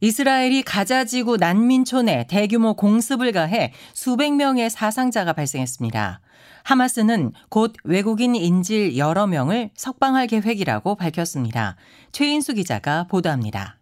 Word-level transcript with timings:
이스라엘이 0.00 0.62
가자지구 0.62 1.38
난민촌에 1.38 2.26
대규모 2.28 2.74
공습을 2.74 3.32
가해 3.32 3.72
수백 3.94 4.34
명의 4.34 4.68
사상자가 4.68 5.32
발생했습니다. 5.32 6.20
하마스는 6.64 7.32
곧 7.48 7.72
외국인 7.82 8.34
인질 8.34 8.98
여러 8.98 9.26
명을 9.26 9.70
석방할 9.74 10.26
계획이라고 10.26 10.96
밝혔습니다. 10.96 11.76
최인수 12.12 12.54
기자가 12.54 13.04
보도합니다. 13.04 13.78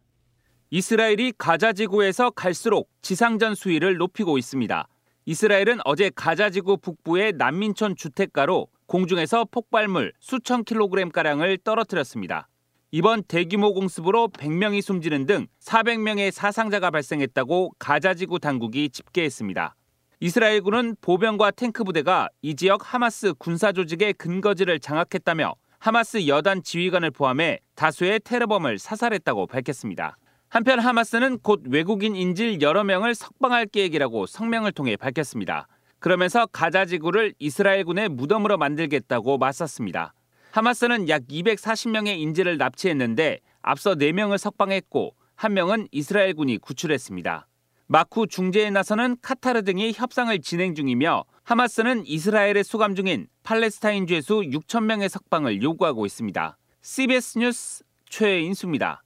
이스라엘이 0.71 1.33
가자지구에서 1.37 2.31
갈수록 2.31 2.91
지상전 3.03 3.55
수위를 3.55 3.97
높이고 3.97 4.39
있습니다. 4.39 4.87
이스라엘은 5.27 5.81
어제 5.85 6.11
가자지구 6.15 6.79
북부의 6.79 7.33
난민촌 7.39 7.97
주택가로 7.97 8.69
공중에서 8.87 9.47
폭발물 9.51 10.13
수천 10.21 10.65
킬로그램가량을 10.65 11.59
떨어뜨렸습니다. 11.65 12.49
이번 12.97 13.25
대규모 13.25 13.75
공습으로 13.75 14.29
100명이 14.29 14.81
숨지는 14.81 15.27
등 15.27 15.49
400명의 15.61 16.31
사상자가 16.31 16.93
발생했다고 16.93 17.73
가자지구 17.81 18.39
당국이 18.39 18.89
집계했습니다. 18.89 19.75
이스라엘군은 20.21 20.95
보병과 21.01 21.51
탱크 21.51 21.83
부대가 21.83 22.29
이 22.41 22.55
지역 22.55 22.95
하마스 22.95 23.35
군사 23.35 23.73
조직의 23.73 24.13
근거지를 24.13 24.79
장악했다며 24.79 25.57
하마스 25.81 26.29
여단 26.29 26.63
지휘관을 26.63 27.11
포함해 27.11 27.59
다수의 27.75 28.21
테러범을 28.23 28.79
사살했다고 28.79 29.49
밝혔습니다. 29.49 30.17
한편 30.49 30.79
하마스는 30.79 31.41
곧 31.41 31.65
외국인 31.67 32.15
인질 32.15 32.63
여러 32.63 32.85
명을 32.85 33.17
석방할 33.17 33.67
계획이라고 33.67 34.27
성명을 34.27 34.71
통해 34.71 34.95
밝혔습니다. 34.95 35.67
그러면서 35.99 36.47
가자 36.47 36.87
지구를 36.87 37.35
이스라엘군의 37.41 38.11
무덤으로 38.11 38.57
만들겠다고 38.57 39.39
맞섰습니다. 39.39 40.15
하마스는 40.55 41.09
약 41.09 41.23
240명의 41.27 42.17
인질을 42.21 42.59
납치했는데 42.59 43.41
앞서 43.61 43.97
4명을 43.97 44.39
석방했고 44.39 45.17
1명은 45.37 45.89
이스라엘군이 45.91 46.59
구출했습니다. 46.59 47.49
마쿠 47.89 48.29
중재에 48.29 48.71
나서는 48.71 49.17
카타르 49.21 49.63
등이 49.65 49.95
협상을 49.97 50.41
진행 50.43 50.77
중이며 50.77 51.25
하마스는 51.43 52.07
이스라엘에 52.07 52.63
수감 52.63 52.95
중인 52.95 53.27
팔레스타인 53.43 54.07
죄수 54.07 54.43
6천 54.43 54.85
명의 54.85 55.09
석방을 55.09 55.61
요구하고 55.61 56.07
있습니다. 56.07 56.57
CBS 56.83 57.39
뉴스 57.39 57.85
최인수입니다. 58.09 59.04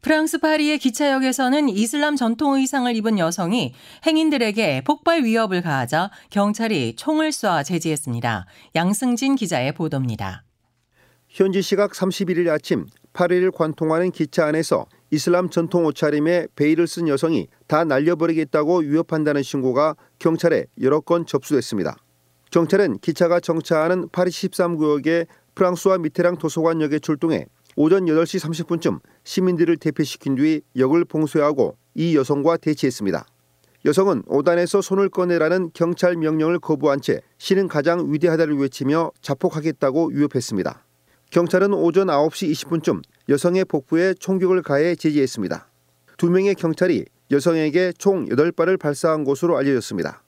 프랑스 0.00 0.38
파리의 0.38 0.78
기차역에서는 0.78 1.68
이슬람 1.70 2.14
전통 2.14 2.54
의상을 2.54 2.94
입은 2.96 3.18
여성이 3.18 3.74
행인들에게 4.06 4.82
폭발 4.84 5.24
위협을 5.24 5.60
가하자 5.60 6.10
경찰이 6.30 6.94
총을 6.96 7.30
쏴 7.30 7.64
제지했습니다. 7.64 8.46
양승진 8.76 9.34
기자의 9.34 9.72
보도입니다. 9.72 10.44
현지 11.28 11.62
시각 11.62 11.92
31일 11.92 12.48
아침 12.48 12.86
파리를 13.12 13.50
관통하는 13.50 14.12
기차 14.12 14.46
안에서 14.46 14.86
이슬람 15.10 15.50
전통 15.50 15.84
옷차림에 15.86 16.46
베일을 16.54 16.86
쓴 16.86 17.08
여성이 17.08 17.48
다 17.66 17.82
날려버리겠다고 17.84 18.78
위협한다는 18.78 19.42
신고가 19.42 19.96
경찰에 20.20 20.66
여러 20.80 21.00
건 21.00 21.26
접수됐습니다. 21.26 21.96
경찰은 22.52 22.98
기차가 23.00 23.40
정차하는 23.40 24.08
파리 24.10 24.30
13구역의 24.30 25.26
프랑스와 25.54 25.98
미테랑 25.98 26.38
도서관역에 26.38 27.00
출동해 27.00 27.46
오전 27.80 28.06
8시 28.06 28.40
30분쯤 28.40 29.00
시민들을 29.28 29.76
대피시킨 29.76 30.36
뒤 30.36 30.62
역을 30.74 31.04
봉쇄하고 31.04 31.76
이 31.94 32.16
여성과 32.16 32.56
대치했습니다. 32.56 33.26
여성은 33.84 34.22
오단에서 34.26 34.80
손을 34.80 35.10
꺼내라는 35.10 35.70
경찰 35.74 36.16
명령을 36.16 36.58
거부한 36.58 37.02
채 37.02 37.20
신은 37.36 37.68
가장 37.68 38.10
위대하다를 38.10 38.56
외치며 38.56 39.12
자폭하겠다고 39.20 40.12
위협했습니다. 40.14 40.82
경찰은 41.30 41.74
오전 41.74 42.06
9시 42.06 42.50
20분쯤 42.52 43.02
여성의 43.28 43.66
복부에 43.66 44.14
총격을 44.14 44.62
가해 44.62 44.94
제지했습니다. 44.94 45.68
두 46.16 46.30
명의 46.30 46.54
경찰이 46.54 47.04
여성에게 47.30 47.92
총 47.98 48.26
8발을 48.30 48.78
발사한 48.78 49.24
것으로 49.24 49.58
알려졌습니다. 49.58 50.22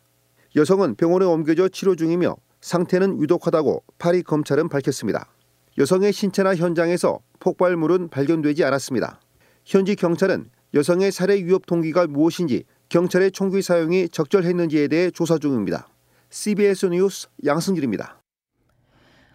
여성은 0.56 0.96
병원에 0.96 1.24
옮겨져 1.24 1.70
치료 1.70 1.96
중이며 1.96 2.36
상태는 2.60 3.22
위독하다고 3.22 3.82
파리 3.98 4.22
검찰은 4.22 4.68
밝혔습니다. 4.68 5.32
여성의 5.80 6.12
신체나 6.12 6.56
현장에서 6.56 7.20
폭발물은 7.38 8.10
발견되지 8.10 8.64
않았습니다. 8.64 9.18
현지 9.64 9.96
경찰은 9.96 10.50
여성의 10.74 11.10
살해 11.10 11.36
위협 11.36 11.64
동기가 11.64 12.06
무엇인지 12.06 12.64
경찰의 12.90 13.32
총기 13.32 13.62
사용이 13.62 14.10
적절했는지에 14.10 14.88
대해 14.88 15.10
조사 15.10 15.38
중입니다. 15.38 15.88
CBS 16.28 16.84
뉴스 16.86 17.28
양승길입니다. 17.46 18.19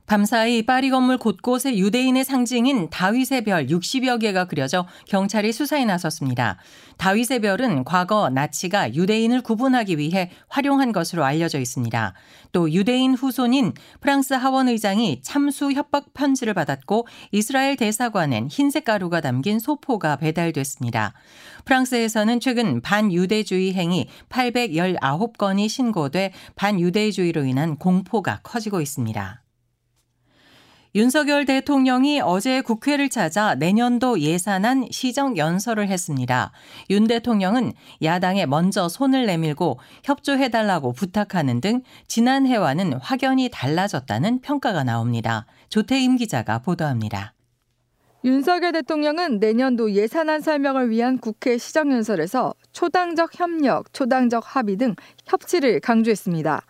밤사이 0.07 0.61
파리 0.61 0.91
건물 0.91 1.17
곳곳에 1.17 1.75
유대인의 1.75 2.25
상징인 2.25 2.91
다윗의 2.91 3.43
별 3.43 3.65
60여 3.65 4.21
개가 4.21 4.45
그려져 4.45 4.85
경찰이 5.07 5.51
수사에 5.51 5.83
나섰습니다. 5.83 6.57
다윗의 6.97 7.41
별은 7.41 7.83
과거 7.83 8.29
나치가 8.29 8.93
유대인을 8.93 9.41
구분하기 9.41 9.97
위해 9.97 10.29
활용한 10.49 10.91
것으로 10.91 11.25
알려져 11.25 11.59
있습니다. 11.59 12.13
또 12.51 12.71
유대인 12.71 13.15
후손인 13.15 13.73
프랑스 13.99 14.35
하원 14.35 14.69
의장이 14.69 15.21
참수 15.23 15.71
협박 15.71 16.13
편지를 16.13 16.53
받았고 16.53 17.07
이스라엘 17.31 17.75
대사관엔 17.75 18.47
흰색 18.49 18.85
가루가 18.85 19.21
담긴 19.21 19.57
소포가 19.57 20.17
배달됐습니다. 20.17 21.13
프랑스에서는 21.65 22.39
최근 22.39 22.79
반유대주의 22.81 23.73
행위 23.73 24.07
819건이 24.29 25.67
신고돼 25.67 26.31
반유대주의로 26.55 27.43
인한 27.45 27.75
공포가 27.77 28.39
커지고 28.43 28.81
있습니다. 28.81 29.44
윤석열 30.95 31.43
대통령이 31.43 32.21
어제 32.21 32.61
국회를 32.61 33.09
찾아 33.09 33.53
내년도 33.53 34.17
예산안 34.21 34.87
시정 34.91 35.35
연설을 35.35 35.89
했습니다. 35.89 36.53
윤 36.89 37.05
대통령은 37.05 37.73
야당에 38.01 38.45
먼저 38.45 38.87
손을 38.87 39.25
내밀고 39.25 39.77
협조해달라고 40.05 40.93
부탁하는 40.93 41.59
등 41.59 41.81
지난해와는 42.07 42.93
확연히 42.93 43.49
달라졌다는 43.51 44.39
평가가 44.39 44.85
나옵니다. 44.85 45.45
조태임 45.67 46.15
기자가 46.15 46.59
보도합니다. 46.59 47.33
윤석열 48.23 48.71
대통령은 48.71 49.39
내년도 49.39 49.91
예산안 49.91 50.39
설명을 50.39 50.89
위한 50.91 51.17
국회 51.17 51.57
시정연설에서 51.57 52.53
초당적 52.71 53.37
협력, 53.37 53.91
초당적 53.93 54.43
합의 54.55 54.77
등 54.77 54.95
협치를 55.25 55.81
강조했습니다. 55.81 56.61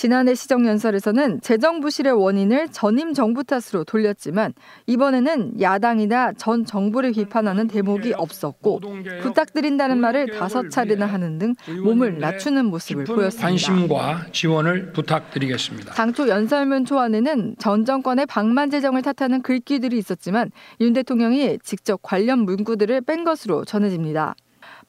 지난해 0.00 0.34
시정연설에서는 0.34 1.42
재정 1.42 1.80
부실의 1.80 2.14
원인을 2.14 2.68
전임 2.68 3.12
정부 3.12 3.44
탓으로 3.44 3.84
돌렸지만 3.84 4.54
이번에는 4.86 5.60
야당이나 5.60 6.32
전 6.38 6.64
정부를 6.64 7.12
비판하는 7.12 7.68
대목이 7.68 8.14
없었고 8.16 8.80
부탁드린다는 9.20 9.98
말을 9.98 10.38
다섯 10.38 10.70
차례나 10.70 11.04
하는 11.04 11.38
등 11.38 11.54
몸을 11.84 12.18
낮추는 12.18 12.64
모습을 12.64 13.04
보였습니다. 13.04 13.46
관심과 13.46 14.28
지원을 14.32 14.94
부탁드리겠습니다. 14.94 15.92
당초 15.92 16.28
연설문 16.28 16.86
초안에는 16.86 17.56
전 17.58 17.84
정권의 17.84 18.24
방만 18.24 18.70
재정을 18.70 19.02
탓하는 19.02 19.42
글귀들이 19.42 19.98
있었지만 19.98 20.50
윤 20.80 20.94
대통령이 20.94 21.58
직접 21.62 22.00
관련 22.00 22.38
문구들을 22.38 23.02
뺀 23.02 23.24
것으로 23.24 23.66
전해집니다. 23.66 24.34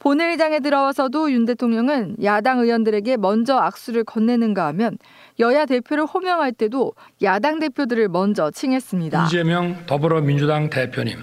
본회의장에 0.02 0.62
들어와서도 0.62 1.32
윤 1.32 1.46
대통령은 1.46 2.16
야당 2.24 2.60
의원들에게 2.60 3.18
먼저 3.18 3.56
악수를 3.58 4.04
건네는가 4.04 4.66
하면 4.68 4.98
여야 5.40 5.68
대표를 5.68 6.06
호명할 6.06 6.54
때도 6.54 6.94
야당 7.22 7.60
대표들을 7.60 8.10
먼저 8.10 8.50
칭했습니다. 8.50 9.26
이재명 9.28 9.78
더불어민주당 9.86 10.72
대표님, 10.72 11.20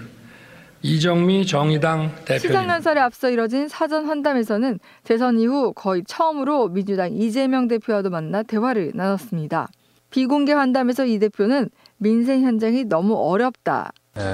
이정미 0.81 1.45
정의당 1.45 2.09
대표님. 2.23 2.39
시정연설에 2.39 3.01
앞서 3.01 3.29
이뤄진 3.29 3.67
사전 3.67 4.05
환담에서는 4.05 4.79
대선 5.03 5.39
이후 5.39 5.73
거의 5.73 6.03
처음으로 6.07 6.69
민주당 6.69 7.11
이재명 7.11 7.67
대표와도 7.67 8.09
만나 8.09 8.43
대화를 8.43 8.93
나눴습니다. 8.95 9.67
비공개 10.09 10.53
환담에서 10.53 11.05
이 11.05 11.19
대표는 11.19 11.69
민생 11.97 12.43
현장이 12.43 12.85
너무 12.85 13.15
어렵다. 13.15 13.91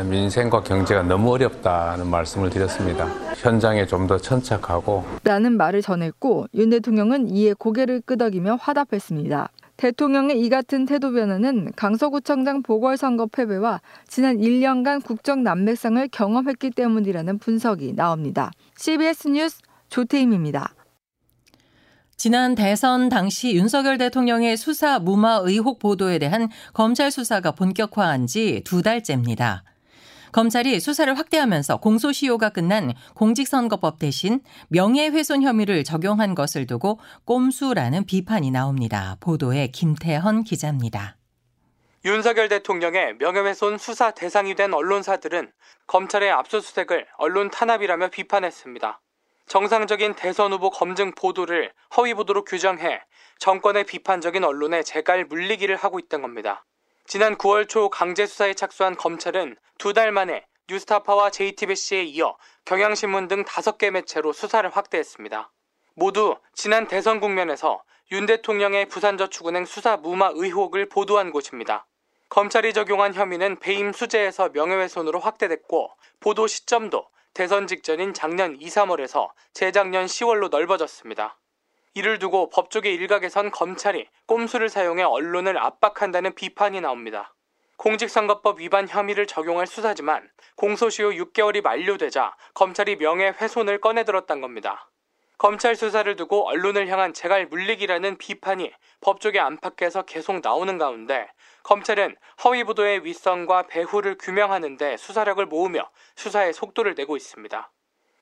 민생과 0.09 0.63
경제가 0.63 1.03
너무 1.03 1.31
어렵다는 1.33 2.07
말씀을 2.07 2.49
드렸습니다. 2.49 3.05
현장에 3.35 3.85
좀 3.85 4.05
더 4.05 4.17
천착하고 4.19 5.03
라는 5.23 5.57
말을 5.57 5.81
전했고 5.81 6.45
윤 6.53 6.69
대통령은 6.69 7.27
이에 7.29 7.53
고개를 7.53 8.01
끄덕이며 8.01 8.57
화답했습니다. 8.61 9.49
대통령의 9.77 10.39
이 10.39 10.49
같은 10.49 10.85
태도 10.85 11.11
변화는 11.11 11.71
강서구청장 11.75 12.61
보궐선거 12.61 13.25
패배와 13.25 13.81
지난 14.07 14.37
1년간 14.37 15.03
국정 15.03 15.43
난맥상을 15.43 16.07
경험했기 16.11 16.69
때문이라는 16.71 17.39
분석이 17.39 17.93
나옵니다. 17.93 18.51
CBS 18.77 19.29
뉴스 19.29 19.57
조태임입니다. 19.89 20.73
지난 22.15 22.53
대선 22.55 23.09
당시 23.09 23.55
윤석열 23.55 23.97
대통령의 23.97 24.55
수사 24.55 24.99
무마 24.99 25.39
의혹 25.43 25.79
보도에 25.79 26.19
대한 26.19 26.47
검찰 26.73 27.09
수사가 27.11 27.51
본격화한 27.51 28.27
지 28.27 28.61
두 28.63 28.81
달째입니다. 28.83 29.63
검찰이 30.31 30.79
수사를 30.79 31.13
확대하면서 31.17 31.77
공소시효가 31.77 32.49
끝난 32.49 32.93
공직선거법 33.15 33.99
대신 33.99 34.41
명예훼손 34.69 35.43
혐의를 35.43 35.83
적용한 35.83 36.35
것을 36.35 36.67
두고 36.67 36.99
꼼수라는 37.25 38.05
비판이 38.05 38.51
나옵니다. 38.51 39.17
보도에 39.19 39.67
김태헌 39.67 40.43
기자입니다. 40.43 41.17
윤석열 42.05 42.49
대통령의 42.49 43.15
명예훼손 43.17 43.79
수사 43.79 44.11
대상이 44.11 44.53
된 44.53 44.73
언론사들은 44.73 45.51
검찰의 45.87 46.29
압수수색을 46.31 47.07
언론 47.17 47.49
탄압이라며 47.49 48.09
비판했습니다. 48.09 49.01
정상적인 49.47 50.15
대선 50.15 50.53
후보 50.53 50.69
검증 50.69 51.13
보도를 51.13 51.71
허위 51.97 52.13
보도로 52.13 52.43
규정해 52.43 53.01
정권의 53.39 53.85
비판적인 53.85 54.43
언론에 54.43 54.83
재갈 54.83 55.25
물리기를 55.25 55.75
하고 55.75 55.99
있던 55.99 56.21
겁니다. 56.21 56.65
지난 57.07 57.37
9월 57.37 57.69
초 57.69 57.89
강제 57.89 58.25
수사에 58.25 58.55
착수한 58.55 58.95
검찰은 58.95 59.57
두 59.77 59.93
달 59.93 60.11
만에 60.11 60.43
뉴스타파와 60.67 61.29
JTBC에 61.29 62.03
이어 62.03 62.35
경향신문 62.65 63.27
등 63.27 63.45
다섯 63.45 63.77
개 63.77 63.91
매체로 63.91 64.33
수사를 64.33 64.67
확대했습니다. 64.67 65.51
모두 65.93 66.35
지난 66.53 66.87
대선 66.87 67.19
국면에서 67.19 67.83
윤 68.11 68.25
대통령의 68.25 68.87
부산저축은행 68.87 69.65
수사 69.65 69.97
무마 69.97 70.31
의혹을 70.33 70.89
보도한 70.89 71.31
곳입니다. 71.31 71.85
검찰이 72.29 72.73
적용한 72.73 73.13
혐의는 73.13 73.59
배임 73.59 73.93
수재에서 73.93 74.49
명예훼손으로 74.49 75.19
확대됐고 75.19 75.91
보도 76.19 76.47
시점도 76.47 77.05
대선 77.35 77.67
직전인 77.67 78.15
작년 78.15 78.59
2, 78.59 78.65
3월에서 78.65 79.29
재작년 79.53 80.07
10월로 80.07 80.49
넓어졌습니다. 80.49 81.37
이를 81.95 82.19
두고 82.19 82.49
법조계 82.49 82.93
일각에선 82.93 83.51
검찰이 83.51 84.09
꼼수를 84.27 84.67
사용해 84.67 85.03
언론을 85.03 85.57
압박한다는 85.57 86.35
비판이 86.35 86.81
나옵니다. 86.81 87.33
공직선거법 87.77 88.59
위반 88.59 88.85
혐의를 88.85 89.25
적용할 89.27 89.65
수사지만 89.65 90.29
공소시효 90.57 91.11
6개월이 91.11 91.63
만료되자 91.63 92.35
검찰이 92.53 92.97
명예훼손을 92.97 93.79
꺼내들었단 93.79 94.41
겁니다. 94.41 94.91
검찰 95.37 95.75
수사를 95.75 96.13
두고 96.17 96.49
언론을 96.49 96.89
향한 96.89 97.13
재갈 97.13 97.45
물리기라는 97.45 98.17
비판이 98.17 98.73
법조계 98.99 99.39
안팎에서 99.39 100.01
계속 100.01 100.41
나오는 100.41 100.77
가운데 100.77 101.29
검찰은 101.63 102.17
허위 102.43 102.65
보도의 102.65 103.05
윗선과 103.05 103.67
배후를 103.67 104.17
규명하는데 104.17 104.97
수사력을 104.97 105.45
모으며 105.45 105.89
수사에 106.17 106.51
속도를 106.51 106.95
내고 106.95 107.15
있습니다. 107.15 107.71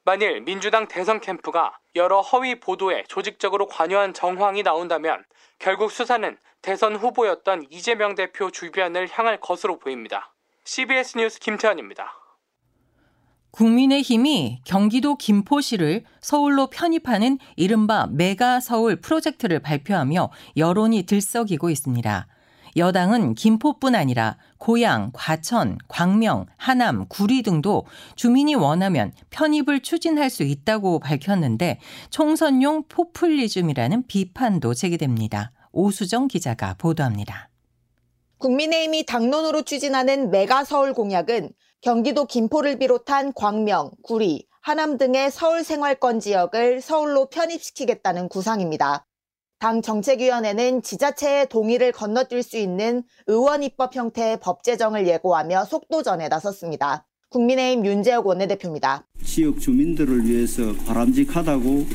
만일 0.06 0.42
민주당 0.42 0.90
대선 0.90 1.22
캠프가 1.22 1.78
여러 1.96 2.20
허위 2.20 2.60
보도에 2.60 3.04
조직적으로 3.08 3.68
관여한 3.68 4.14
정황이 4.14 4.62
나온다면 4.62 5.24
결국 5.60 5.92
수사는 5.92 6.38
대선 6.62 6.98
후보였던 6.98 7.68
이재명 7.70 8.14
대표 8.14 8.52
주변을 8.52 9.08
향할 9.10 9.40
것으로 9.40 9.80
보입니다. 9.80 10.34
CBS 10.66 11.18
뉴스 11.18 11.40
김태환입니다. 11.40 12.12
국민의힘이 13.52 14.62
경기도 14.66 15.16
김포시를 15.16 16.04
서울로 16.20 16.68
편입하는 16.68 17.38
이른바 17.56 18.08
메가 18.08 18.60
서울 18.60 19.00
프로젝트를 19.00 19.60
발표하며 19.62 20.32
여론이 20.58 21.04
들썩이고 21.04 21.70
있습니다. 21.70 22.28
여당은 22.76 23.36
김포뿐 23.36 23.96
아니라 23.96 24.38
고양, 24.58 25.12
과천, 25.14 25.78
광명, 25.88 26.46
하남, 26.58 27.08
구리 27.08 27.44
등도 27.44 27.86
주민이 28.16 28.56
원하면 28.56 29.12
편입을 29.30 29.82
추진할 29.82 30.30
수 30.30 30.44
있다고 30.44 31.00
밝혔는데 31.00 31.80
총선용 32.10 32.84
포퓰리즘이라는 32.88 34.08
비판도 34.08 34.74
제기됩니다. 34.74 35.52
오수정 35.72 36.28
기자가 36.28 36.76
보도합니다. 36.78 37.50
국민의힘이 38.38 39.06
당론으로 39.06 39.62
추진하는 39.62 40.30
메가 40.30 40.64
서울 40.64 40.94
공약은 40.94 41.52
경기도 41.82 42.26
김포를 42.26 42.78
비롯한 42.78 43.34
광명, 43.34 43.92
구리, 44.04 44.48
하남 44.62 44.98
등의 44.98 45.32
서울 45.32 45.64
생활권 45.64 46.22
지역을 46.22 46.82
서울로 46.82 47.30
편입시키겠다는 47.30 48.30
구상입니다. 48.30 49.06
당 49.64 49.82
정책위원회는 49.82 50.82
지자체의 50.82 51.48
동의를 51.48 51.94
건너뛸 51.94 52.44
수 52.44 52.58
있는 52.58 53.02
의원 53.28 53.64
입법 53.64 53.96
형태의 53.96 54.42
법 54.42 54.62
제정을 54.62 55.08
예고하며 55.08 55.64
속도전에 55.64 56.28
나섰습니다. 56.28 57.08
국민의힘 57.30 57.86
윤재욱 57.86 58.28
원내대표입니다. 58.28 59.08
지역 59.24 59.62
주민들을 59.62 60.26
위해서 60.26 60.74
바람직하다고 60.86 61.86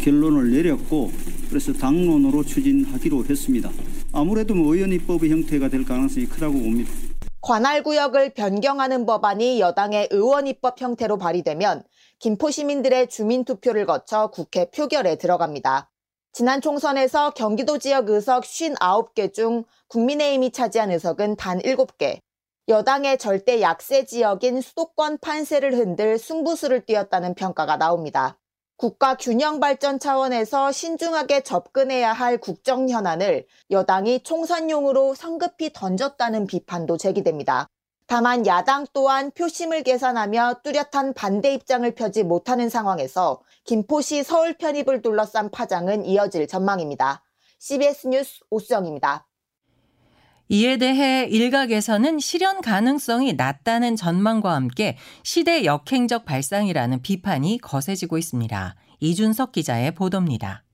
결론을 0.00 0.52
내렸고 0.52 1.10
그래서 1.50 1.74
당론으로 1.74 2.44
추진하기로 2.44 3.26
했습니다. 3.26 3.70
아무래도 4.14 4.54
뭐 4.54 4.74
의원 4.74 4.90
입법의 4.92 5.28
형태가 5.28 5.68
될 5.68 5.84
가능성이 5.84 6.24
크다고 6.24 6.54
봅니다. 6.54 6.90
관할 7.42 7.82
구역을 7.82 8.32
변경하는 8.32 9.04
법안이 9.04 9.60
여당의 9.60 10.08
의원 10.12 10.46
입법 10.46 10.80
형태로 10.80 11.18
발의되면 11.18 11.82
김포 12.20 12.50
시민들의 12.50 13.08
주민 13.08 13.44
투표를 13.44 13.84
거쳐 13.84 14.30
국회 14.30 14.70
표결에 14.70 15.16
들어갑니다. 15.16 15.90
지난 16.38 16.60
총선에서 16.60 17.30
경기도 17.30 17.78
지역 17.78 18.10
의석 18.10 18.44
59개 18.44 19.34
중 19.34 19.64
국민의힘이 19.88 20.52
차지한 20.52 20.92
의석은 20.92 21.34
단 21.34 21.58
7개. 21.58 22.20
여당의 22.68 23.18
절대 23.18 23.60
약세 23.60 24.04
지역인 24.04 24.60
수도권 24.60 25.18
판세를 25.18 25.74
흔들 25.74 26.16
승부수를 26.16 26.86
띄었다는 26.86 27.34
평가가 27.34 27.76
나옵니다. 27.76 28.38
국가 28.76 29.16
균형 29.16 29.58
발전 29.58 29.98
차원에서 29.98 30.70
신중하게 30.70 31.40
접근해야 31.40 32.12
할 32.12 32.38
국정 32.38 32.88
현안을 32.88 33.44
여당이 33.72 34.22
총선용으로 34.22 35.14
성급히 35.16 35.72
던졌다는 35.72 36.46
비판도 36.46 36.98
제기됩니다. 36.98 37.66
다만 38.08 38.46
야당 38.46 38.86
또한 38.94 39.30
표심을 39.32 39.82
계산하며 39.82 40.60
뚜렷한 40.64 41.12
반대 41.12 41.52
입장을 41.52 41.94
펴지 41.94 42.22
못하는 42.22 42.70
상황에서 42.70 43.42
김포시 43.64 44.22
서울 44.22 44.54
편입을 44.56 45.02
둘러싼 45.02 45.50
파장은 45.50 46.06
이어질 46.06 46.48
전망입니다. 46.48 47.22
CBS 47.58 48.06
뉴스 48.06 48.40
오수정입니다. 48.48 49.28
이에 50.48 50.78
대해 50.78 51.26
일각에서는 51.26 52.18
실현 52.18 52.62
가능성이 52.62 53.34
낮다는 53.34 53.94
전망과 53.94 54.54
함께 54.54 54.96
시대 55.22 55.66
역행적 55.66 56.24
발상이라는 56.24 57.02
비판이 57.02 57.58
거세지고 57.58 58.16
있습니다. 58.16 58.74
이준석 59.00 59.52
기자의 59.52 59.94
보도입니다. 59.94 60.64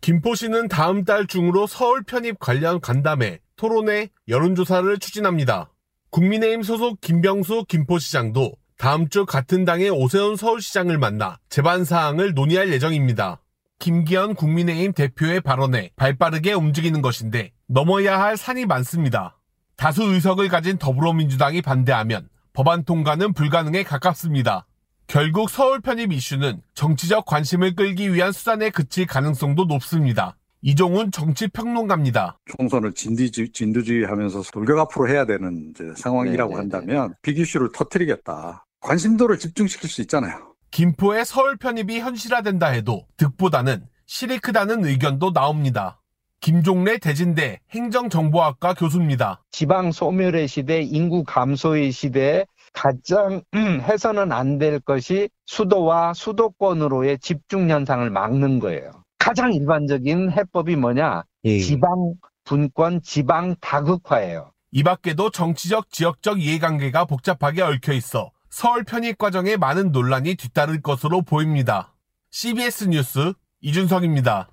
김포시는 0.00 0.68
다음 0.68 1.04
달 1.04 1.26
중으로 1.26 1.66
서울 1.66 2.02
편입 2.02 2.38
관련 2.38 2.80
간담회, 2.80 3.40
토론회, 3.56 4.08
여론조사를 4.26 4.98
추진합니다. 4.98 5.71
국민의힘 6.12 6.62
소속 6.62 7.00
김병수 7.00 7.64
김포시장도 7.68 8.52
다음 8.76 9.08
주 9.08 9.24
같은 9.24 9.64
당의 9.64 9.88
오세훈 9.88 10.36
서울시장을 10.36 10.98
만나 10.98 11.38
제반 11.48 11.86
사항을 11.86 12.34
논의할 12.34 12.70
예정입니다. 12.70 13.40
김기현 13.78 14.34
국민의힘 14.34 14.92
대표의 14.92 15.40
발언에 15.40 15.90
발빠르게 15.96 16.52
움직이는 16.52 17.00
것인데 17.00 17.52
넘어야 17.66 18.20
할 18.20 18.36
산이 18.36 18.66
많습니다. 18.66 19.38
다수 19.76 20.02
의석을 20.02 20.48
가진 20.48 20.76
더불어민주당이 20.76 21.62
반대하면 21.62 22.28
법안 22.52 22.84
통과는 22.84 23.32
불가능에 23.32 23.82
가깝습니다. 23.82 24.66
결국 25.06 25.48
서울 25.48 25.80
편입 25.80 26.12
이슈는 26.12 26.60
정치적 26.74 27.24
관심을 27.24 27.74
끌기 27.74 28.12
위한 28.12 28.32
수단에 28.32 28.68
그칠 28.68 29.06
가능성도 29.06 29.64
높습니다. 29.64 30.36
이종훈 30.62 31.10
정치평론가입니다. 31.10 32.38
총선을 32.56 32.92
진두지, 32.94 33.50
진두지휘하면서 33.52 34.42
돌격 34.52 34.78
앞으로 34.78 35.08
해야 35.08 35.26
되는 35.26 35.72
상황이라고 35.96 36.56
네네네. 36.56 36.74
한다면 36.76 37.14
빅이슈를 37.22 37.70
터트리겠다. 37.74 38.64
관심도를 38.80 39.38
집중시킬 39.38 39.90
수 39.90 40.00
있잖아요. 40.02 40.54
김포의 40.70 41.24
서울 41.24 41.56
편입이 41.56 41.98
현실화된다 42.00 42.68
해도 42.68 43.06
득보다는 43.16 43.84
실이 44.06 44.38
크다는 44.38 44.84
의견도 44.84 45.32
나옵니다. 45.32 46.00
김종래 46.40 46.98
대진대 46.98 47.60
행정정보학과 47.70 48.74
교수입니다. 48.74 49.42
지방 49.50 49.92
소멸의 49.92 50.48
시대, 50.48 50.80
인구 50.82 51.22
감소의 51.24 51.92
시대에 51.92 52.46
가장 52.72 53.42
음, 53.54 53.80
해서는 53.80 54.32
안 54.32 54.58
될 54.58 54.80
것이 54.80 55.28
수도와 55.46 56.14
수도권으로의 56.14 57.18
집중 57.18 57.68
현상을 57.70 58.08
막는 58.10 58.58
거예요. 58.60 59.01
가장 59.22 59.52
일반적인 59.52 60.32
해법이 60.32 60.74
뭐냐? 60.74 61.22
예. 61.44 61.60
지방 61.60 62.14
분권, 62.42 63.02
지방 63.02 63.54
다극화예요. 63.60 64.52
이 64.72 64.82
밖에도 64.82 65.30
정치적, 65.30 65.90
지역적 65.90 66.42
이해관계가 66.42 67.04
복잡하게 67.04 67.62
얽혀 67.62 67.92
있어 67.92 68.32
서울 68.50 68.82
편입 68.82 69.18
과정에 69.18 69.56
많은 69.56 69.92
논란이 69.92 70.34
뒤따를 70.34 70.82
것으로 70.82 71.22
보입니다. 71.22 71.94
CBS 72.32 72.86
뉴스 72.86 73.32
이준석입니다. 73.60 74.48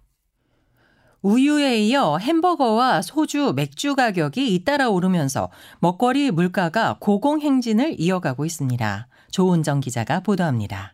우유에 1.23 1.79
이어 1.79 2.17
햄버거와 2.17 3.01
소주, 3.01 3.53
맥주 3.55 3.95
가격이 3.95 4.53
잇따라 4.53 4.89
오르면서 4.89 5.49
먹거리 5.79 6.29
물가가 6.29 6.97
고공행진을 6.99 7.99
이어가고 7.99 8.45
있습니다. 8.45 9.07
조은정 9.31 9.79
기자가 9.79 10.19
보도합니다. 10.19 10.93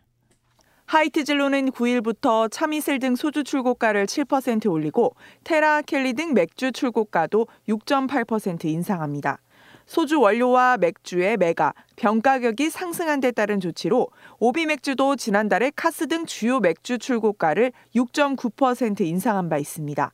하이트진로는 0.86 1.72
9일부터 1.72 2.48
참이슬 2.50 3.00
등 3.00 3.16
소주 3.16 3.42
출고가를 3.42 4.06
7% 4.06 4.70
올리고 4.70 5.16
테라, 5.42 5.82
켈리 5.82 6.12
등 6.12 6.32
맥주 6.32 6.70
출고가도 6.70 7.48
6.8% 7.68 8.66
인상합니다. 8.66 9.40
소주 9.86 10.20
원료와 10.20 10.78
맥주의 10.78 11.36
매가, 11.36 11.74
병 11.96 12.20
가격이 12.20 12.70
상승한 12.70 13.20
데 13.20 13.32
따른 13.32 13.60
조치로 13.60 14.08
오비 14.38 14.66
맥주도 14.66 15.16
지난달에 15.16 15.72
카스 15.74 16.06
등 16.06 16.24
주요 16.24 16.60
맥주 16.60 16.98
출고가를 16.98 17.72
6.9% 17.94 19.00
인상한 19.00 19.48
바 19.48 19.58
있습니다. 19.58 20.12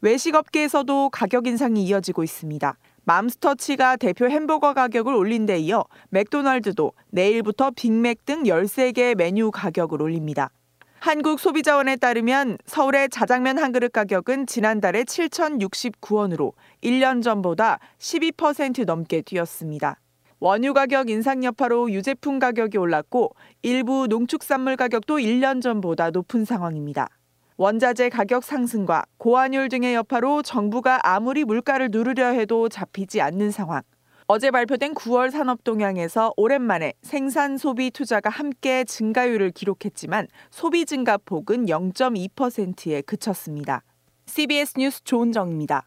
외식업계에서도 0.00 1.10
가격 1.10 1.46
인상이 1.46 1.84
이어지고 1.84 2.22
있습니다. 2.22 2.76
맘스터치가 3.04 3.96
대표 3.96 4.28
햄버거 4.28 4.72
가격을 4.72 5.14
올린 5.14 5.46
데 5.46 5.58
이어 5.58 5.84
맥도날드도 6.10 6.92
내일부터 7.10 7.70
빅맥 7.70 8.24
등 8.24 8.44
13개 8.44 9.14
메뉴 9.14 9.50
가격을 9.50 10.00
올립니다. 10.00 10.50
한국소비자원에 11.00 11.96
따르면 11.96 12.56
서울의 12.64 13.10
자장면 13.10 13.58
한 13.58 13.72
그릇 13.72 13.92
가격은 13.92 14.46
지난달에 14.46 15.04
7,069원으로 15.04 16.52
1년 16.82 17.22
전보다 17.22 17.78
12% 17.98 18.86
넘게 18.86 19.20
뛰었습니다. 19.20 20.00
원유 20.40 20.72
가격 20.72 21.10
인상 21.10 21.44
여파로 21.44 21.90
유제품 21.92 22.38
가격이 22.38 22.78
올랐고 22.78 23.34
일부 23.62 24.06
농축산물 24.06 24.76
가격도 24.76 25.18
1년 25.18 25.60
전보다 25.60 26.10
높은 26.10 26.46
상황입니다. 26.46 27.08
원자재 27.56 28.08
가격 28.08 28.42
상승과 28.42 29.04
고환율 29.16 29.68
등의 29.68 29.94
여파로 29.94 30.42
정부가 30.42 30.98
아무리 31.04 31.44
물가를 31.44 31.88
누르려 31.92 32.30
해도 32.30 32.68
잡히지 32.68 33.20
않는 33.20 33.52
상황. 33.52 33.82
어제 34.26 34.50
발표된 34.50 34.94
9월 34.94 35.30
산업 35.30 35.62
동향에서 35.62 36.32
오랜만에 36.36 36.94
생산 37.02 37.56
소비 37.56 37.92
투자가 37.92 38.28
함께 38.28 38.82
증가율을 38.82 39.52
기록했지만 39.52 40.26
소비 40.50 40.84
증가 40.84 41.16
폭은 41.16 41.66
0.2%에 41.66 43.02
그쳤습니다. 43.02 43.84
CBS 44.26 44.74
뉴스 44.76 45.04
조은정입니다. 45.04 45.86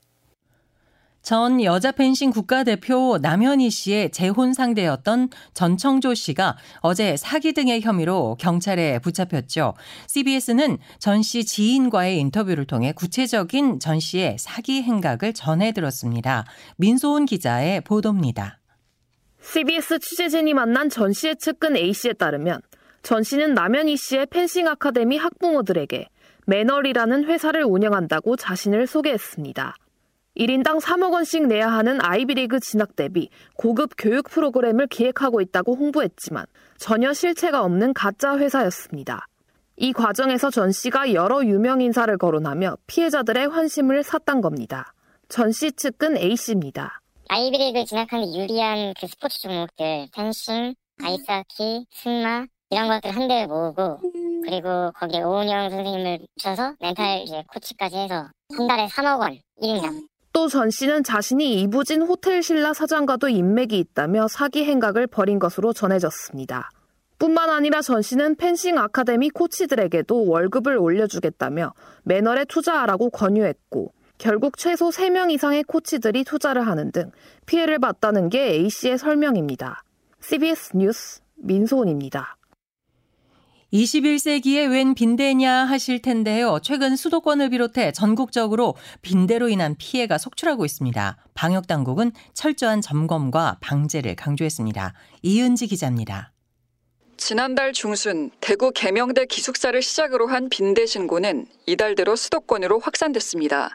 전 1.27 1.61
여자 1.61 1.91
펜싱 1.91 2.29
국가대표 2.29 3.17
남현희 3.21 3.69
씨의 3.69 4.11
재혼 4.11 4.53
상대였던 4.53 5.27
전청조 5.53 6.13
씨가 6.13 6.55
어제 6.79 7.17
사기 7.17 7.51
등의 7.51 7.81
혐의로 7.81 8.37
경찰에 8.39 8.99
붙잡혔죠. 8.99 9.73
CBS는 10.07 10.77
전 10.99 11.21
씨 11.21 11.43
지인과의 11.43 12.17
인터뷰를 12.19 12.63
통해 12.63 12.93
구체적인 12.93 13.81
전 13.81 13.99
씨의 13.99 14.37
사기 14.39 14.81
행각을 14.83 15.33
전해 15.33 15.73
들었습니다. 15.73 16.45
민소은 16.77 17.25
기자의 17.25 17.81
보도입니다. 17.81 18.59
CBS 19.41 19.99
취재진이 19.99 20.53
만난 20.53 20.89
전 20.89 21.11
씨의 21.11 21.35
측근 21.35 21.75
A 21.75 21.91
씨에 21.91 22.13
따르면 22.13 22.61
전 23.03 23.23
씨는 23.23 23.53
남현희 23.53 23.97
씨의 23.97 24.27
펜싱 24.27 24.69
아카데미 24.69 25.17
학부모들에게 25.17 26.07
매널이라는 26.45 27.25
회사를 27.25 27.65
운영한다고 27.65 28.37
자신을 28.37 28.87
소개했습니다. 28.87 29.75
1인당 30.37 30.79
3억 30.79 31.13
원씩 31.13 31.47
내야 31.47 31.67
하는 31.71 31.99
아이비리그 32.01 32.59
진학 32.59 32.95
대비 32.95 33.29
고급 33.55 33.91
교육 33.97 34.29
프로그램을 34.29 34.87
기획하고 34.87 35.41
있다고 35.41 35.75
홍보했지만 35.75 36.45
전혀 36.77 37.11
실체가 37.13 37.63
없는 37.63 37.93
가짜 37.93 38.37
회사였습니다. 38.37 39.25
이 39.77 39.93
과정에서 39.93 40.49
전 40.49 40.71
씨가 40.71 41.13
여러 41.13 41.43
유명 41.43 41.81
인사를 41.81 42.15
거론하며 42.17 42.77
피해자들의 42.87 43.47
환심을 43.47 44.03
샀단 44.03 44.41
겁니다. 44.41 44.93
전 45.29 45.51
씨 45.51 45.71
측근 45.71 46.17
A 46.17 46.35
씨입니다. 46.35 47.01
아이비리그 47.29 47.85
진학하는 47.85 48.33
유리한 48.33 48.93
그 48.99 49.07
스포츠 49.07 49.41
종목들, 49.41 50.07
펜싱, 50.15 50.75
아이스하키, 51.03 51.85
승마 51.91 52.45
이런 52.69 52.87
것들 52.87 53.11
한 53.15 53.27
대에 53.27 53.45
모으고 53.47 53.99
그리고 54.45 54.91
거기에 54.93 55.23
오은영 55.23 55.69
선생님을 55.69 56.19
붙여서 56.37 56.75
멘탈 56.79 57.21
이제 57.21 57.43
코치까지 57.53 57.97
해서 57.97 58.29
한 58.55 58.67
달에 58.67 58.87
3억 58.87 59.19
원 59.19 59.37
1인당 59.61 60.07
또 60.37 60.47
전 60.47 60.69
씨는 60.69 61.03
자신이 61.03 61.63
이부진 61.63 62.03
호텔 62.03 62.43
신라 62.43 62.71
사장과도 62.71 63.27
인맥이 63.27 63.79
있다며 63.79 64.27
사기 64.27 64.65
행각을 64.65 65.07
벌인 65.07 65.39
것으로 65.39 65.73
전해졌습니다. 65.73 66.69
뿐만 67.17 67.49
아니라 67.49 67.81
전 67.81 68.03
씨는 68.03 68.35
펜싱 68.35 68.77
아카데미 68.77 69.31
코치들에게도 69.31 70.27
월급을 70.27 70.77
올려주겠다며 70.77 71.73
매널에 72.03 72.45
투자하라고 72.45 73.09
권유했고 73.09 73.91
결국 74.19 74.59
최소 74.59 74.89
3명 74.89 75.31
이상의 75.31 75.63
코치들이 75.63 76.23
투자를 76.23 76.67
하는 76.67 76.91
등 76.91 77.09
피해를 77.47 77.79
봤다는 77.79 78.29
게 78.29 78.43
A씨의 78.43 78.99
설명입니다. 78.99 79.81
CBS 80.19 80.77
뉴스 80.77 81.21
민소은입니다. 81.37 82.36
21세기에 83.73 84.71
웬 84.71 84.93
빈대냐 84.93 85.65
하실 85.65 86.01
텐데요. 86.01 86.59
최근 86.63 86.95
수도권을 86.95 87.49
비롯해 87.49 87.91
전국적으로 87.91 88.75
빈대로 89.01 89.49
인한 89.49 89.75
피해가 89.77 90.17
속출하고 90.17 90.63
있습니다. 90.63 91.17
방역 91.33 91.67
당국은 91.67 92.11
철저한 92.33 92.81
점검과 92.81 93.57
방제를 93.59 94.15
강조했습니다. 94.15 94.93
이은지 95.21 95.67
기자입니다. 95.67 96.31
지난달 97.17 97.73
중순 97.73 98.29
대구 98.39 98.71
계명대 98.71 99.25
기숙사를 99.25 99.81
시작으로 99.81 100.27
한 100.27 100.49
빈대 100.49 100.85
신고는 100.85 101.47
이달 101.65 101.95
들어 101.95 102.15
수도권으로 102.15 102.79
확산됐습니다. 102.79 103.73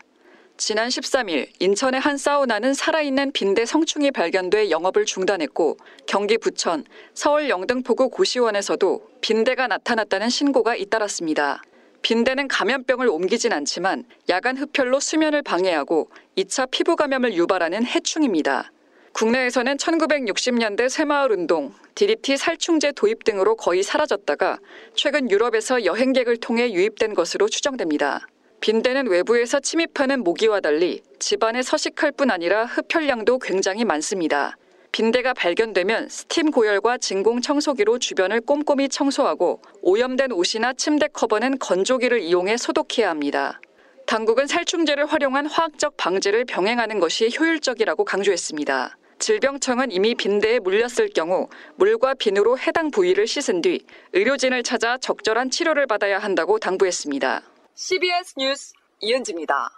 지난 0.59 0.89
13일 0.89 1.49
인천의 1.59 2.01
한 2.01 2.17
사우나는 2.17 2.75
살아있는 2.75 3.33
빈대 3.33 3.65
성충이 3.65 4.11
발견돼 4.11 4.71
영업을 4.71 5.07
중단했고 5.07 5.79
경기 6.07 6.39
부천, 6.39 6.85
서울 7.15 7.49
영등포구 7.49 8.11
고시원에서도 8.11 9.03
빈대가 9.21 9.67
나타났다는 9.67 10.29
신고가 10.29 10.77
잇따랐습니다. 10.77 11.63
빈대는 12.03 12.49
감염병을 12.49 13.09
옮기진 13.09 13.53
않지만 13.53 14.05
야간 14.29 14.57
흡혈로 14.57 15.01
수면을 15.01 15.43
방해하고 15.43 16.11
2차 16.37 16.71
피부 16.71 16.97
감염을 16.97 17.35
유발하는 17.35 17.85
해충입니다. 17.87 18.71
국내에서는 19.13 19.77
1960년대 19.77 20.89
새마을 20.89 21.33
운동, 21.33 21.75
DDT 21.95 22.37
살충제 22.37 22.93
도입 22.93 23.25
등으로 23.25 23.57
거의 23.57 23.83
사라졌다가 23.83 24.59
최근 24.95 25.31
유럽에서 25.31 25.85
여행객을 25.85 26.39
통해 26.39 26.73
유입된 26.73 27.15
것으로 27.15 27.49
추정됩니다. 27.49 28.27
빈대는 28.63 29.09
외부에서 29.09 29.59
침입하는 29.59 30.23
모기와 30.23 30.61
달리 30.61 31.03
집안에 31.19 31.63
서식할 31.63 32.13
뿐 32.13 32.31
아니라 32.31 32.65
흡혈량도 32.65 33.41
굉장히 33.41 33.85
많습니다. 33.85 34.57
빈대가 34.93 35.35
발견되면 35.35 36.09
스팀 36.09 36.53
고열과 36.53 36.99
진공 36.99 37.41
청소기로 37.41 37.99
주변을 37.99 38.41
꼼꼼히 38.43 38.89
청소하고 38.89 39.61
오염된 39.83 40.31
옷이나 40.31 40.75
침대 40.75 41.09
커버는 41.09 41.59
건조기를 41.59 42.21
이용해 42.21 42.57
소독해야 42.57 43.11
합니다. 43.11 43.61
당국은 44.07 44.47
살충제를 44.47 45.07
활용한 45.07 45.47
화학적 45.47 45.97
방제를 45.97 46.45
병행하는 46.45 47.01
것이 47.01 47.33
효율적이라고 47.37 48.05
강조했습니다. 48.05 48.97
질병청은 49.19 49.91
이미 49.91 50.15
빈대에 50.15 50.61
물렸을 50.61 51.09
경우 51.13 51.49
물과 51.75 52.15
비누로 52.15 52.61
해당 52.61 52.93
부위를 52.93 53.27
씻은 53.27 53.61
뒤 53.63 53.85
의료진을 54.13 54.63
찾아 54.63 54.99
적절한 54.99 55.51
치료를 55.51 55.89
받아야 55.89 56.21
한다고 56.21 56.61
당부했습니다. 56.61 57.52
CBS 57.75 58.35
뉴스 58.37 58.73
이은지입니다. 59.01 59.71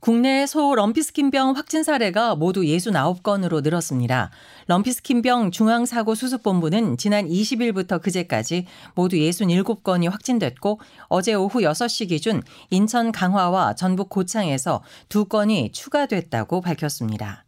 국내 0.00 0.46
소 0.46 0.74
럼피스킨병 0.74 1.54
확진 1.56 1.82
사례가 1.82 2.34
모두 2.34 2.62
69건으로 2.62 3.62
늘었습니다. 3.62 4.30
럼피스킨병 4.66 5.50
중앙사고수습본부는 5.50 6.96
지난 6.96 7.28
20일부터 7.28 8.00
그제까지 8.00 8.66
모두 8.94 9.16
67건이 9.16 10.10
확진됐고 10.10 10.80
어제 11.08 11.34
오후 11.34 11.60
6시 11.60 12.08
기준 12.08 12.42
인천 12.70 13.12
강화와 13.12 13.74
전북 13.74 14.08
고창에서 14.08 14.82
2건이 15.10 15.74
추가됐다고 15.74 16.62
밝혔습니다. 16.62 17.44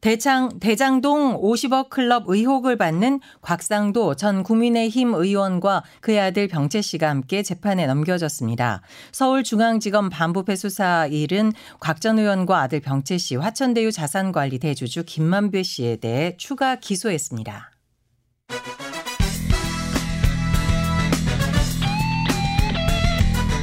대창, 0.00 0.58
대장동 0.60 1.42
50억 1.42 1.90
클럽 1.90 2.24
의혹을 2.26 2.76
받는 2.78 3.20
곽상도 3.42 4.16
전 4.16 4.42
국민의힘 4.42 5.12
의원과 5.14 5.82
그의 6.00 6.20
아들 6.20 6.48
병채 6.48 6.80
씨가 6.80 7.08
함께 7.08 7.42
재판에 7.42 7.86
넘겨졌습니다. 7.86 8.80
서울중앙지검 9.12 10.08
반부패 10.08 10.56
수사 10.56 11.06
일은 11.06 11.52
곽 11.80 12.00
전 12.00 12.18
의원과 12.18 12.62
아들 12.62 12.80
병채 12.80 13.18
씨, 13.18 13.36
화천대유 13.36 13.92
자산관리 13.92 14.58
대주주 14.58 15.04
김만배 15.04 15.62
씨에 15.62 15.96
대해 15.96 16.34
추가 16.38 16.76
기소했습니다. 16.76 17.70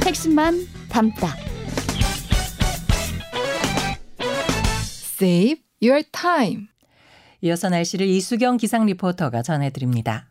핵심만 0.06 0.66
담다. 0.88 1.34
Save 5.20 5.67
your 5.82 6.02
time. 6.12 6.68
이어서 7.40 7.68
날씨를 7.68 8.06
이수경 8.06 8.56
기상 8.56 8.86
리포터가 8.86 9.42
전해드립니다. 9.42 10.26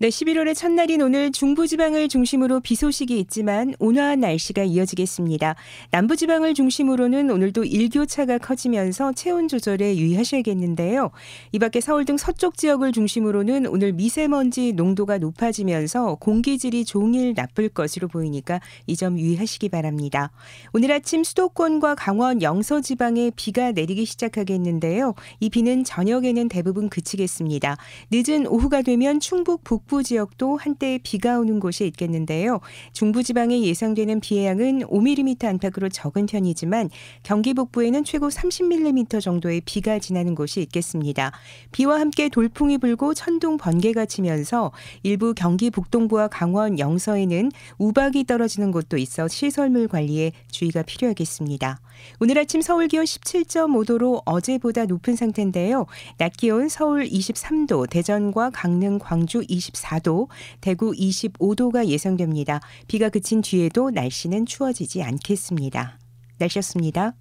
네, 0.00 0.10
11월의 0.10 0.54
첫날인 0.54 1.02
오늘 1.02 1.32
중부지방을 1.32 2.06
중심으로 2.06 2.60
비 2.60 2.76
소식이 2.76 3.18
있지만 3.18 3.74
온화한 3.80 4.20
날씨가 4.20 4.62
이어지겠습니다. 4.62 5.56
남부지방을 5.90 6.54
중심으로는 6.54 7.32
오늘도 7.32 7.64
일교차가 7.64 8.38
커지면서 8.38 9.12
체온 9.14 9.48
조절에 9.48 9.96
유의하셔야겠는데요. 9.96 11.10
이 11.50 11.58
밖에 11.58 11.80
서울 11.80 12.04
등 12.04 12.16
서쪽 12.16 12.56
지역을 12.56 12.92
중심으로는 12.92 13.66
오늘 13.66 13.92
미세먼지 13.92 14.72
농도가 14.72 15.18
높아지면서 15.18 16.14
공기질이 16.14 16.84
종일 16.84 17.34
나쁠 17.34 17.68
것으로 17.68 18.06
보이니까 18.06 18.60
이 18.86 18.94
점 18.94 19.18
유의하시기 19.18 19.68
바랍니다. 19.68 20.30
오늘 20.72 20.92
아침 20.92 21.24
수도권과 21.24 21.96
강원 21.96 22.40
영서 22.42 22.80
지방에 22.80 23.32
비가 23.34 23.72
내리기 23.72 24.04
시작하겠는데요. 24.04 25.14
이 25.40 25.50
비는 25.50 25.82
저녁에는 25.82 26.48
대부분 26.48 26.88
그치겠습니다. 26.88 27.76
늦은 28.12 28.46
오후가 28.46 28.82
되면 28.82 29.18
충북 29.18 29.64
북 29.64 29.87
북부 29.88 30.02
지역도 30.02 30.58
한때 30.58 31.00
비가 31.02 31.38
오는 31.38 31.58
곳이 31.58 31.86
있겠는데요. 31.86 32.60
중부지방에 32.92 33.62
예상되는 33.62 34.20
비의 34.20 34.44
양은 34.46 34.80
5mm 34.80 35.44
안팎으로 35.46 35.88
적은 35.88 36.26
편이지만 36.26 36.90
경기 37.22 37.54
북부에는 37.54 38.04
최고 38.04 38.28
30mm 38.28 39.22
정도의 39.22 39.62
비가 39.64 39.98
지나는 39.98 40.34
곳이 40.34 40.60
있겠습니다. 40.60 41.32
비와 41.72 42.00
함께 42.00 42.28
돌풍이 42.28 42.76
불고 42.76 43.14
천둥 43.14 43.56
번개가 43.56 44.04
치면서 44.04 44.72
일부 45.02 45.32
경기 45.32 45.70
북동부와 45.70 46.28
강원 46.28 46.78
영서에는 46.78 47.50
우박이 47.78 48.24
떨어지는 48.24 48.70
곳도 48.70 48.98
있어 48.98 49.26
시설물 49.26 49.88
관리에 49.88 50.32
주의가 50.50 50.82
필요하겠습니다. 50.82 51.80
오늘 52.20 52.38
아침 52.38 52.60
서울 52.60 52.88
기온 52.88 53.04
17.5도로 53.04 54.22
어제보다 54.24 54.84
높은 54.86 55.16
상태인데요. 55.16 55.86
낮 56.16 56.36
기온 56.36 56.68
서울 56.68 57.04
23도, 57.04 57.88
대전과 57.88 58.50
강릉, 58.50 58.98
광주 58.98 59.40
24도, 59.82 60.28
대구 60.60 60.92
25도가 60.92 61.86
예상됩니다. 61.86 62.60
비가 62.86 63.08
그친 63.08 63.42
뒤에도 63.42 63.90
날씨는 63.90 64.46
추워지지 64.46 65.02
않겠습니다. 65.02 65.98
날씨였습니다. 66.38 67.14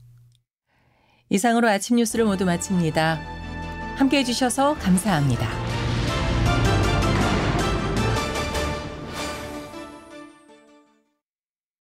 이상으로 1.29 1.67
아침 1.67 1.97
뉴스를 1.97 2.25
모두 2.25 2.45
마칩니다. 2.45 3.19
함께 3.95 4.19
해주셔서 4.19 4.75
감사합니다. 4.75 5.76